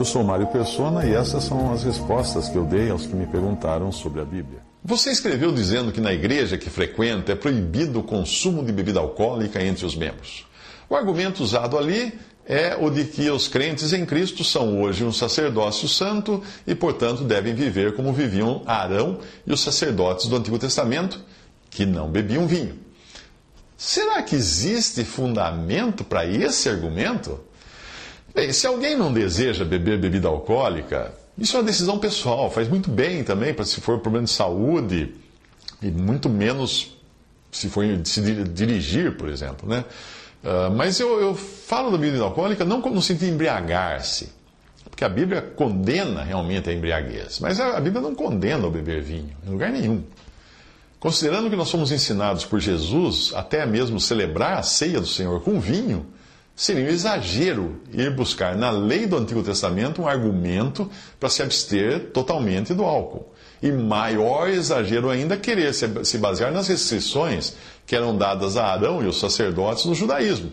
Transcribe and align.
Eu 0.00 0.04
sou 0.06 0.24
Mário 0.24 0.46
Persona 0.46 1.04
e 1.04 1.12
essas 1.12 1.44
são 1.44 1.74
as 1.74 1.84
respostas 1.84 2.48
que 2.48 2.56
eu 2.56 2.64
dei 2.64 2.88
aos 2.88 3.04
que 3.04 3.14
me 3.14 3.26
perguntaram 3.26 3.92
sobre 3.92 4.22
a 4.22 4.24
Bíblia. 4.24 4.62
Você 4.82 5.10
escreveu 5.10 5.52
dizendo 5.52 5.92
que 5.92 6.00
na 6.00 6.10
igreja 6.10 6.56
que 6.56 6.70
frequenta 6.70 7.32
é 7.32 7.34
proibido 7.34 8.00
o 8.00 8.02
consumo 8.02 8.64
de 8.64 8.72
bebida 8.72 8.98
alcoólica 8.98 9.62
entre 9.62 9.84
os 9.84 9.94
membros. 9.94 10.46
O 10.88 10.96
argumento 10.96 11.42
usado 11.42 11.76
ali 11.76 12.18
é 12.46 12.74
o 12.80 12.88
de 12.88 13.04
que 13.04 13.28
os 13.28 13.46
crentes 13.46 13.92
em 13.92 14.06
Cristo 14.06 14.42
são 14.42 14.80
hoje 14.80 15.04
um 15.04 15.12
sacerdócio 15.12 15.86
santo 15.86 16.42
e, 16.66 16.74
portanto, 16.74 17.22
devem 17.22 17.54
viver 17.54 17.94
como 17.94 18.10
viviam 18.10 18.62
Arão 18.64 19.18
e 19.46 19.52
os 19.52 19.60
sacerdotes 19.60 20.28
do 20.28 20.36
Antigo 20.36 20.58
Testamento, 20.58 21.20
que 21.68 21.84
não 21.84 22.08
bebiam 22.08 22.46
vinho. 22.46 22.78
Será 23.76 24.22
que 24.22 24.34
existe 24.34 25.04
fundamento 25.04 26.04
para 26.04 26.24
esse 26.24 26.70
argumento? 26.70 27.49
Bem, 28.34 28.52
se 28.52 28.66
alguém 28.66 28.96
não 28.96 29.12
deseja 29.12 29.64
beber 29.64 29.98
bebida 29.98 30.28
alcoólica, 30.28 31.12
isso 31.36 31.56
é 31.56 31.60
uma 31.60 31.66
decisão 31.66 31.98
pessoal, 31.98 32.50
faz 32.50 32.68
muito 32.68 32.90
bem 32.90 33.24
também 33.24 33.54
se 33.64 33.80
for 33.80 33.98
problema 33.98 34.26
de 34.26 34.30
saúde 34.32 35.14
e 35.82 35.90
muito 35.90 36.28
menos 36.28 36.96
se 37.50 37.68
for 37.68 37.84
se 38.04 38.20
dirigir, 38.44 39.16
por 39.16 39.28
exemplo, 39.28 39.68
né? 39.68 39.84
Uh, 40.42 40.70
mas 40.74 40.98
eu, 40.98 41.20
eu, 41.20 41.34
falo 41.34 41.90
da 41.90 41.98
bebida 41.98 42.22
alcoólica 42.22 42.64
não 42.64 42.80
no 42.80 43.02
sentido 43.02 43.26
de 43.26 43.32
embriagar-se, 43.32 44.32
porque 44.88 45.04
a 45.04 45.08
Bíblia 45.08 45.42
condena 45.42 46.22
realmente 46.22 46.70
a 46.70 46.72
embriaguez, 46.72 47.40
mas 47.40 47.60
a, 47.60 47.76
a 47.76 47.80
Bíblia 47.80 48.00
não 48.00 48.14
condena 48.14 48.66
o 48.66 48.70
beber 48.70 49.02
vinho, 49.02 49.30
em 49.46 49.50
lugar 49.50 49.70
nenhum. 49.70 50.02
Considerando 50.98 51.50
que 51.50 51.56
nós 51.56 51.68
somos 51.68 51.92
ensinados 51.92 52.44
por 52.44 52.60
Jesus 52.60 53.32
até 53.34 53.66
mesmo 53.66 53.98
celebrar 53.98 54.58
a 54.58 54.62
ceia 54.62 55.00
do 55.00 55.06
Senhor 55.06 55.40
com 55.40 55.58
vinho, 55.58 56.06
seria 56.60 56.84
um 56.84 56.88
exagero 56.88 57.80
ir 57.90 58.14
buscar 58.14 58.54
na 58.54 58.70
lei 58.70 59.06
do 59.06 59.16
Antigo 59.16 59.42
Testamento 59.42 60.02
um 60.02 60.06
argumento 60.06 60.90
para 61.18 61.30
se 61.30 61.42
abster 61.42 62.10
totalmente 62.12 62.74
do 62.74 62.84
álcool. 62.84 63.32
E 63.62 63.72
maior 63.72 64.46
exagero 64.46 65.08
ainda 65.08 65.38
querer 65.38 65.72
se 65.72 66.18
basear 66.18 66.52
nas 66.52 66.68
restrições 66.68 67.54
que 67.86 67.96
eram 67.96 68.14
dadas 68.14 68.58
a 68.58 68.66
Arão 68.66 69.02
e 69.02 69.06
os 69.06 69.18
sacerdotes 69.18 69.86
no 69.86 69.94
judaísmo, 69.94 70.52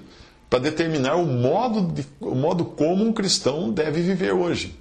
para 0.50 0.60
determinar 0.60 1.16
o 1.16 1.26
modo, 1.26 1.92
de, 1.92 2.06
o 2.22 2.36
modo 2.36 2.64
como 2.64 3.04
um 3.04 3.12
cristão 3.12 3.70
deve 3.70 4.02
viver 4.02 4.32
hoje. 4.32 4.80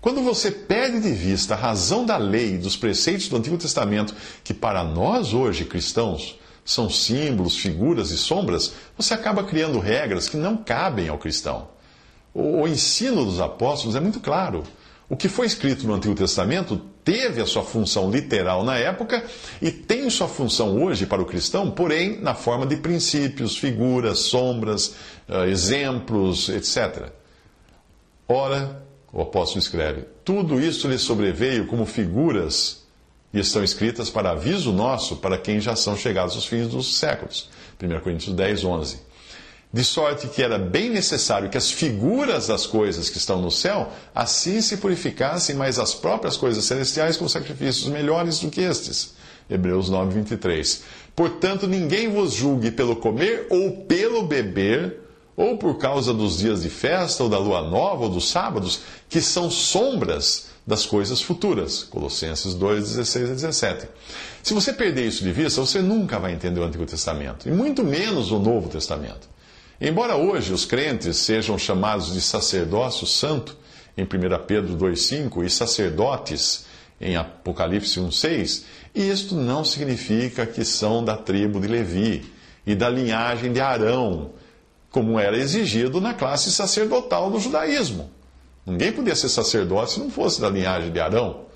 Quando 0.00 0.22
você 0.22 0.50
perde 0.50 1.00
de 1.00 1.12
vista 1.12 1.52
a 1.52 1.58
razão 1.58 2.06
da 2.06 2.16
lei 2.16 2.54
e 2.54 2.58
dos 2.58 2.74
preceitos 2.74 3.28
do 3.28 3.36
Antigo 3.36 3.58
Testamento, 3.58 4.14
que 4.42 4.54
para 4.54 4.82
nós 4.82 5.34
hoje 5.34 5.66
cristãos 5.66 6.38
são 6.68 6.90
símbolos, 6.90 7.56
figuras 7.56 8.10
e 8.10 8.18
sombras, 8.18 8.74
você 8.94 9.14
acaba 9.14 9.42
criando 9.42 9.78
regras 9.78 10.28
que 10.28 10.36
não 10.36 10.54
cabem 10.54 11.08
ao 11.08 11.16
cristão. 11.16 11.68
O, 12.34 12.60
o 12.60 12.68
ensino 12.68 13.24
dos 13.24 13.40
apóstolos 13.40 13.96
é 13.96 14.00
muito 14.00 14.20
claro. 14.20 14.62
O 15.08 15.16
que 15.16 15.30
foi 15.30 15.46
escrito 15.46 15.86
no 15.86 15.94
Antigo 15.94 16.14
Testamento 16.14 16.76
teve 17.02 17.40
a 17.40 17.46
sua 17.46 17.62
função 17.62 18.10
literal 18.10 18.62
na 18.64 18.76
época 18.76 19.24
e 19.62 19.70
tem 19.70 20.10
sua 20.10 20.28
função 20.28 20.82
hoje 20.82 21.06
para 21.06 21.22
o 21.22 21.24
cristão, 21.24 21.70
porém 21.70 22.20
na 22.20 22.34
forma 22.34 22.66
de 22.66 22.76
princípios, 22.76 23.56
figuras, 23.56 24.18
sombras, 24.18 24.94
uh, 25.26 25.44
exemplos, 25.44 26.50
etc. 26.50 27.08
Ora, 28.28 28.82
o 29.10 29.22
apóstolo 29.22 29.60
escreve: 29.60 30.04
tudo 30.22 30.60
isso 30.60 30.86
lhe 30.86 30.98
sobreveio 30.98 31.66
como 31.66 31.86
figuras 31.86 32.86
e 33.32 33.38
estão 33.40 33.62
escritas 33.62 34.10
para 34.10 34.30
aviso 34.30 34.72
nosso 34.72 35.16
para 35.16 35.38
quem 35.38 35.60
já 35.60 35.76
são 35.76 35.96
chegados 35.96 36.36
os 36.36 36.46
fins 36.46 36.68
dos 36.68 36.98
séculos. 36.98 37.48
1 37.82 38.00
Coríntios 38.00 38.34
10, 38.34 38.64
11 38.64 39.08
de 39.72 39.84
sorte 39.84 40.28
que 40.28 40.42
era 40.42 40.58
bem 40.58 40.88
necessário 40.88 41.50
que 41.50 41.58
as 41.58 41.70
figuras 41.70 42.46
das 42.46 42.66
coisas 42.66 43.10
que 43.10 43.18
estão 43.18 43.40
no 43.40 43.50
céu 43.50 43.92
assim 44.14 44.60
se 44.60 44.78
purificassem, 44.78 45.54
mas 45.54 45.78
as 45.78 45.94
próprias 45.94 46.36
coisas 46.36 46.64
celestiais 46.64 47.16
com 47.16 47.28
sacrifícios 47.28 47.86
melhores 47.88 48.40
do 48.40 48.50
que 48.50 48.62
estes. 48.62 49.14
Hebreus 49.48 49.88
9, 49.88 50.14
23. 50.14 50.82
Portanto, 51.14 51.66
ninguém 51.66 52.08
vos 52.08 52.32
julgue 52.32 52.70
pelo 52.70 52.96
comer 52.96 53.46
ou 53.50 53.84
pelo 53.84 54.22
beber, 54.22 55.00
ou 55.36 55.56
por 55.56 55.78
causa 55.78 56.12
dos 56.12 56.38
dias 56.38 56.62
de 56.62 56.68
festa, 56.68 57.22
ou 57.22 57.28
da 57.28 57.38
lua 57.38 57.62
nova, 57.62 58.04
ou 58.04 58.10
dos 58.10 58.28
sábados, 58.30 58.80
que 59.08 59.20
são 59.20 59.50
sombras 59.50 60.48
das 60.68 60.84
coisas 60.84 61.22
futuras. 61.22 61.82
Colossenses 61.82 62.52
2, 62.52 62.90
16 62.90 63.30
a 63.30 63.32
17. 63.32 63.88
Se 64.42 64.52
você 64.52 64.70
perder 64.70 65.06
isso 65.06 65.24
de 65.24 65.32
vista, 65.32 65.62
você 65.62 65.80
nunca 65.80 66.18
vai 66.18 66.34
entender 66.34 66.60
o 66.60 66.64
Antigo 66.64 66.84
Testamento, 66.84 67.48
e 67.48 67.50
muito 67.50 67.82
menos 67.82 68.30
o 68.30 68.38
Novo 68.38 68.68
Testamento. 68.68 69.26
Embora 69.80 70.16
hoje 70.16 70.52
os 70.52 70.66
crentes 70.66 71.16
sejam 71.16 71.56
chamados 71.56 72.12
de 72.12 72.20
sacerdócio 72.20 73.06
santo, 73.06 73.56
em 73.96 74.02
1 74.02 74.06
Pedro 74.46 74.76
2,5, 74.76 75.42
e 75.42 75.48
sacerdotes, 75.48 76.66
em 77.00 77.16
Apocalipse 77.16 77.98
1,6, 77.98 78.64
isto 78.94 79.36
não 79.36 79.64
significa 79.64 80.44
que 80.44 80.66
são 80.66 81.02
da 81.02 81.16
tribo 81.16 81.60
de 81.60 81.66
Levi 81.66 82.30
e 82.66 82.74
da 82.74 82.90
linhagem 82.90 83.54
de 83.54 83.60
Arão, 83.60 84.32
como 84.90 85.18
era 85.18 85.38
exigido 85.38 85.98
na 85.98 86.12
classe 86.12 86.52
sacerdotal 86.52 87.30
do 87.30 87.40
judaísmo. 87.40 88.17
Ninguém 88.68 88.92
podia 88.92 89.14
ser 89.14 89.28
sacerdote 89.28 89.92
se 89.92 90.00
não 90.00 90.10
fosse 90.10 90.40
da 90.40 90.48
linhagem 90.48 90.92
de 90.92 91.00
Arão. 91.00 91.46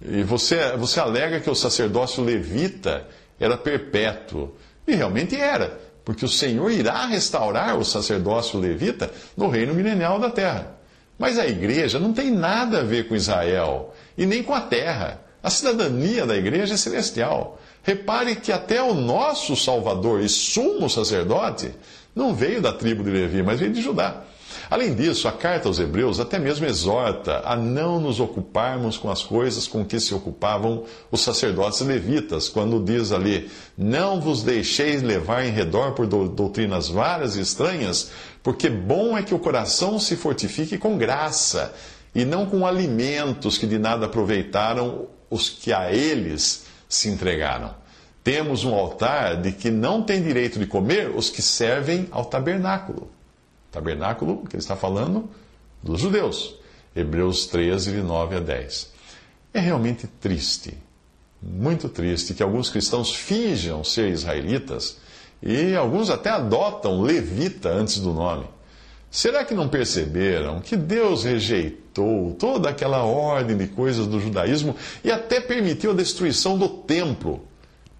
E 0.00 0.22
você, 0.22 0.76
você 0.76 1.00
alega 1.00 1.40
que 1.40 1.50
o 1.50 1.54
sacerdócio 1.54 2.24
levita 2.24 3.06
era 3.38 3.56
perpétuo. 3.56 4.54
E 4.86 4.94
realmente 4.94 5.36
era 5.36 5.88
porque 6.08 6.24
o 6.24 6.28
Senhor 6.28 6.70
irá 6.70 7.04
restaurar 7.04 7.78
o 7.78 7.84
sacerdócio 7.84 8.58
levita 8.58 9.10
no 9.36 9.46
reino 9.46 9.74
milenial 9.74 10.18
da 10.18 10.30
terra. 10.30 10.74
Mas 11.18 11.38
a 11.38 11.46
igreja 11.46 11.98
não 11.98 12.14
tem 12.14 12.30
nada 12.30 12.80
a 12.80 12.82
ver 12.82 13.06
com 13.06 13.14
Israel 13.14 13.92
e 14.16 14.24
nem 14.24 14.42
com 14.42 14.54
a 14.54 14.60
terra. 14.62 15.20
A 15.42 15.50
cidadania 15.50 16.24
da 16.24 16.34
igreja 16.34 16.72
é 16.72 16.76
celestial. 16.78 17.60
Repare 17.82 18.36
que 18.36 18.50
até 18.50 18.82
o 18.82 18.94
nosso 18.94 19.54
Salvador 19.54 20.22
e 20.22 20.30
sumo 20.30 20.88
sacerdote 20.88 21.74
não 22.16 22.34
veio 22.34 22.62
da 22.62 22.72
tribo 22.72 23.04
de 23.04 23.10
Levi, 23.10 23.42
mas 23.42 23.60
veio 23.60 23.74
de 23.74 23.82
Judá. 23.82 24.22
Além 24.70 24.94
disso, 24.94 25.26
a 25.26 25.32
carta 25.32 25.66
aos 25.66 25.78
Hebreus 25.78 26.20
até 26.20 26.38
mesmo 26.38 26.66
exorta 26.66 27.40
a 27.42 27.56
não 27.56 27.98
nos 27.98 28.20
ocuparmos 28.20 28.98
com 28.98 29.10
as 29.10 29.22
coisas 29.22 29.66
com 29.66 29.82
que 29.82 29.98
se 29.98 30.14
ocupavam 30.14 30.84
os 31.10 31.22
sacerdotes 31.22 31.80
levitas, 31.80 32.50
quando 32.50 32.84
diz 32.84 33.10
ali: 33.10 33.50
Não 33.76 34.20
vos 34.20 34.42
deixeis 34.42 35.02
levar 35.02 35.46
em 35.46 35.50
redor 35.50 35.92
por 35.92 36.06
doutrinas 36.06 36.88
várias 36.88 37.34
e 37.36 37.40
estranhas, 37.40 38.10
porque 38.42 38.68
bom 38.68 39.16
é 39.16 39.22
que 39.22 39.34
o 39.34 39.38
coração 39.38 39.98
se 39.98 40.16
fortifique 40.16 40.76
com 40.76 40.98
graça, 40.98 41.74
e 42.14 42.26
não 42.26 42.44
com 42.44 42.66
alimentos 42.66 43.56
que 43.56 43.66
de 43.66 43.78
nada 43.78 44.04
aproveitaram 44.04 45.06
os 45.30 45.48
que 45.48 45.72
a 45.72 45.90
eles 45.90 46.66
se 46.86 47.08
entregaram. 47.08 47.74
Temos 48.22 48.64
um 48.64 48.74
altar 48.74 49.40
de 49.40 49.52
que 49.52 49.70
não 49.70 50.02
tem 50.02 50.22
direito 50.22 50.58
de 50.58 50.66
comer 50.66 51.08
os 51.08 51.30
que 51.30 51.40
servem 51.40 52.06
ao 52.10 52.26
tabernáculo. 52.26 53.17
Tabernáculo, 53.70 54.44
que 54.48 54.56
ele 54.56 54.62
está 54.62 54.76
falando 54.76 55.28
dos 55.82 56.00
judeus. 56.00 56.56
Hebreus 56.94 57.46
13, 57.46 57.92
de 57.92 58.02
9 58.02 58.36
a 58.36 58.40
10. 58.40 58.92
É 59.54 59.60
realmente 59.60 60.06
triste, 60.06 60.76
muito 61.40 61.88
triste, 61.88 62.34
que 62.34 62.42
alguns 62.42 62.70
cristãos 62.70 63.14
finjam 63.14 63.84
ser 63.84 64.08
israelitas 64.08 64.98
e 65.42 65.74
alguns 65.74 66.10
até 66.10 66.30
adotam 66.30 67.00
levita 67.00 67.68
antes 67.68 67.98
do 68.00 68.12
nome. 68.12 68.46
Será 69.10 69.44
que 69.44 69.54
não 69.54 69.68
perceberam 69.68 70.60
que 70.60 70.76
Deus 70.76 71.24
rejeitou 71.24 72.36
toda 72.38 72.68
aquela 72.68 73.04
ordem 73.04 73.56
de 73.56 73.66
coisas 73.66 74.06
do 74.06 74.20
judaísmo 74.20 74.76
e 75.02 75.10
até 75.10 75.40
permitiu 75.40 75.92
a 75.92 75.94
destruição 75.94 76.58
do 76.58 76.68
templo 76.68 77.42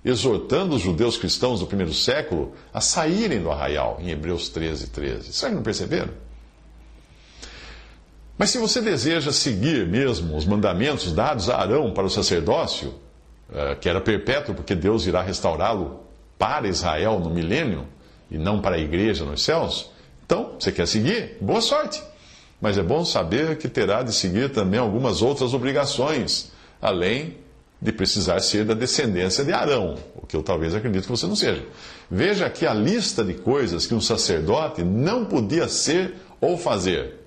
exortando 0.09 0.77
os 0.77 0.83
judeus 0.83 1.17
cristãos 1.17 1.61
do 1.61 1.67
primeiro 1.67 1.93
século 1.93 2.55
a 2.73 2.81
saírem 2.81 3.43
do 3.43 3.51
arraial, 3.51 3.99
em 4.01 4.11
Hebreus 4.11 4.49
13, 4.49 4.89
13. 4.89 5.33
Será 5.33 5.51
que 5.51 5.57
não 5.57 5.63
perceberam? 5.63 6.11
Mas 8.37 8.51
se 8.51 8.59
você 8.59 8.81
deseja 8.81 9.33
seguir 9.33 9.87
mesmo 9.87 10.37
os 10.37 10.47
mandamentos 10.47 11.13
dados 11.13 11.51
a 11.51 11.59
Arão 11.59 11.93
para 11.93 12.07
o 12.07 12.11
sacerdócio, 12.11 12.95
eh, 13.53 13.75
que 13.81 13.89
era 13.89 14.01
perpétuo, 14.01 14.55
porque 14.55 14.75
Deus 14.75 15.07
irá 15.07 15.21
restaurá-lo 15.21 16.01
para 16.39 16.69
Israel 16.69 17.19
no 17.19 17.31
milênio, 17.31 17.87
e 18.31 18.39
não 18.39 18.61
para 18.61 18.77
a 18.77 18.79
igreja 18.79 19.25
nos 19.25 19.43
céus? 19.43 19.91
Então, 20.25 20.55
você 20.59 20.71
quer 20.71 20.87
seguir? 20.87 21.37
Boa 21.41 21.61
sorte! 21.61 22.01
Mas 22.61 22.79
é 22.79 22.83
bom 22.83 23.05
saber 23.05 23.59
que 23.59 23.69
terá 23.69 24.03
de 24.03 24.13
seguir 24.13 24.53
também 24.53 24.79
algumas 24.79 25.21
outras 25.21 25.53
obrigações, 25.53 26.53
além 26.81 27.37
de 27.81 27.93
precisar 27.93 28.41
ser 28.41 28.65
da 28.65 28.75
descendência 28.75 29.45
de 29.45 29.53
Arão, 29.53 29.97
o 30.17 30.27
que 30.27 30.35
eu 30.35 30.43
talvez 30.43 30.75
acredito 30.75 31.05
que 31.05 31.11
você 31.11 31.27
não 31.27 31.37
seja. 31.37 31.65
Veja 32.11 32.47
aqui 32.47 32.67
a 32.67 32.75
lista 32.75 33.23
de 33.25 33.35
coisas 33.35 33.87
que 33.87 33.95
um 33.95 34.01
sacerdote 34.01 34.83
não 34.83 35.25
podia 35.25 35.69
ser 35.69 36.15
ou 36.41 36.59
fazer. 36.59 37.18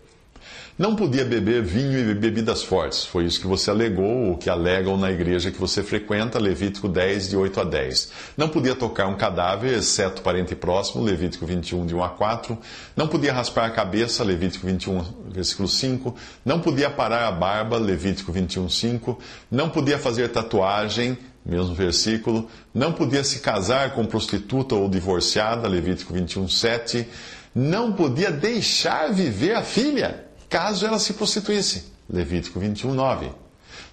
Não 0.79 0.95
podia 0.95 1.25
beber 1.25 1.62
vinho 1.62 2.09
e 2.09 2.13
bebidas 2.15 2.63
fortes. 2.63 3.06
Foi 3.06 3.25
isso 3.25 3.41
que 3.41 3.47
você 3.47 3.69
alegou, 3.69 4.29
ou 4.29 4.38
que 4.38 4.50
alegam 4.50 4.97
na 4.97 5.12
igreja 5.12 5.51
que 5.51 5.59
você 5.59 5.83
frequenta, 5.83 6.39
Levítico 6.39 6.88
10, 6.88 7.29
de 7.29 7.35
8 7.35 7.59
a 7.59 7.63
10. 7.65 8.12
Não 8.38 8.47
podia 8.47 8.73
tocar 8.73 9.07
um 9.07 9.18
cadáver, 9.18 9.77
exceto 9.77 10.21
parente 10.21 10.56
próximo, 10.56 11.03
Levítico 11.03 11.45
21, 11.45 11.85
de 11.85 11.94
1 11.94 12.03
a 12.03 12.09
4. 12.09 12.57
Não 12.95 13.07
podia 13.07 13.33
raspar 13.33 13.65
a 13.65 13.69
cabeça, 13.69 14.23
Levítico 14.23 14.65
21, 14.65 15.03
versículo 15.29 15.68
5. 15.68 16.15
Não 16.45 16.62
podia 16.62 16.89
parar 16.89 17.27
a 17.27 17.31
barba, 17.31 17.77
Levítico 17.77 18.31
21, 18.31 18.69
5. 18.69 19.19
Não 19.51 19.69
podia 19.69 20.00
fazer 20.00 20.29
tatuagem, 20.29 21.18
mesmo 21.45 21.75
versículo. 21.75 22.50
Não 22.73 22.94
podia 22.94 23.25
se 23.25 23.39
casar 23.39 23.94
com 23.94 24.06
prostituta 24.06 24.73
ou 24.73 24.88
divorciada, 24.88 25.68
Levítico 25.68 26.13
21, 26.13 26.47
7. 26.47 27.06
Não 27.53 27.91
podia 27.91 28.31
deixar 28.31 29.12
viver 29.12 29.53
a 29.56 29.63
filha 29.63 30.31
caso 30.51 30.86
ela 30.86 31.00
se 31.00 31.13
prostituísse. 31.13 31.86
Levítico 32.07 32.59
21, 32.59 32.94
9. 32.94 33.31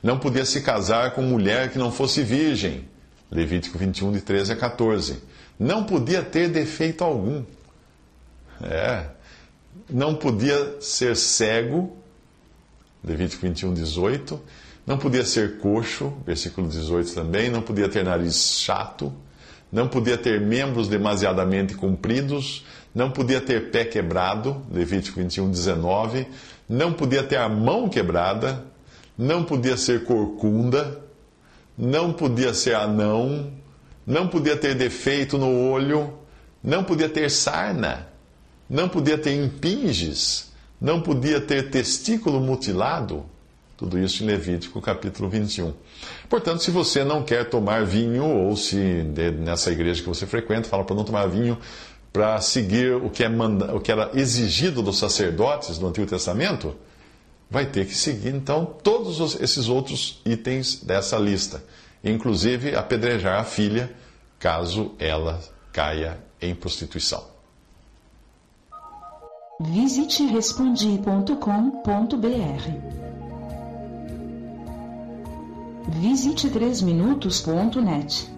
Não 0.02 0.18
podia 0.18 0.44
se 0.44 0.60
casar 0.60 1.12
com 1.12 1.22
mulher 1.22 1.70
que 1.70 1.78
não 1.78 1.92
fosse 1.92 2.22
virgem. 2.22 2.86
Levítico 3.30 3.78
21, 3.78 4.12
de 4.12 4.20
13 4.20 4.52
a 4.52 4.56
14. 4.56 5.22
Não 5.58 5.84
podia 5.84 6.20
ter 6.22 6.48
defeito 6.48 7.04
algum. 7.04 7.44
É. 8.60 9.06
Não 9.88 10.16
podia 10.16 10.80
ser 10.80 11.16
cego. 11.16 11.96
Levítico 13.04 13.46
21, 13.46 13.72
18. 13.72 14.40
Não 14.84 14.98
podia 14.98 15.24
ser 15.24 15.58
coxo. 15.58 16.12
Versículo 16.26 16.68
18 16.68 17.14
também. 17.14 17.50
Não 17.50 17.62
podia 17.62 17.88
ter 17.88 18.04
nariz 18.04 18.60
chato. 18.60 19.12
Não 19.70 19.86
podia 19.86 20.18
ter 20.18 20.40
membros 20.40 20.88
demasiadamente 20.88 21.74
compridos 21.74 22.64
não 22.94 23.10
podia 23.10 23.40
ter 23.40 23.70
pé 23.70 23.84
quebrado, 23.84 24.62
Levítico 24.70 25.20
21, 25.20 25.50
19, 25.50 26.26
não 26.68 26.92
podia 26.92 27.22
ter 27.22 27.36
a 27.36 27.48
mão 27.48 27.88
quebrada, 27.88 28.64
não 29.16 29.44
podia 29.44 29.76
ser 29.76 30.04
corcunda, 30.04 31.00
não 31.76 32.12
podia 32.12 32.52
ser 32.52 32.74
anão, 32.74 33.52
não 34.06 34.26
podia 34.26 34.56
ter 34.56 34.74
defeito 34.74 35.38
no 35.38 35.70
olho, 35.70 36.14
não 36.62 36.82
podia 36.82 37.08
ter 37.08 37.30
sarna, 37.30 38.08
não 38.68 38.88
podia 38.88 39.18
ter 39.18 39.34
impinges, 39.34 40.52
não 40.80 41.00
podia 41.00 41.40
ter 41.40 41.70
testículo 41.70 42.40
mutilado. 42.40 43.24
Tudo 43.76 43.96
isso 43.96 44.24
em 44.24 44.26
Levítico 44.26 44.80
capítulo 44.82 45.28
21. 45.28 45.72
Portanto, 46.28 46.64
se 46.64 46.70
você 46.70 47.04
não 47.04 47.22
quer 47.22 47.48
tomar 47.48 47.84
vinho, 47.84 48.24
ou 48.24 48.56
se 48.56 48.76
nessa 48.76 49.70
igreja 49.70 50.02
que 50.02 50.08
você 50.08 50.26
frequenta 50.26 50.68
fala 50.68 50.82
para 50.82 50.96
não 50.96 51.04
tomar 51.04 51.26
vinho, 51.26 51.56
para 52.18 52.40
seguir 52.40 52.96
o 52.96 53.08
que, 53.08 53.22
é 53.22 53.28
manda, 53.28 53.72
o 53.72 53.78
que 53.78 53.92
era 53.92 54.10
exigido 54.12 54.82
dos 54.82 54.98
sacerdotes 54.98 55.78
no 55.78 55.86
Antigo 55.86 56.04
Testamento, 56.04 56.74
vai 57.48 57.64
ter 57.64 57.86
que 57.86 57.94
seguir 57.94 58.34
então 58.34 58.64
todos 58.82 59.20
os, 59.20 59.40
esses 59.40 59.68
outros 59.68 60.20
itens 60.24 60.82
dessa 60.82 61.16
lista, 61.16 61.62
inclusive 62.02 62.74
apedrejar 62.74 63.40
a 63.40 63.44
filha 63.44 63.94
caso 64.36 64.96
ela 64.98 65.40
caia 65.72 66.18
em 66.42 66.56
prostituição. 66.56 67.24
Visite 69.60 70.24
respondi.com.br. 70.24 71.38
Visite 76.00 76.50
3minutos.net. 76.50 78.37